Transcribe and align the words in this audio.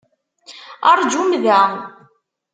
Rjum 1.01 1.29
da! 1.45 1.59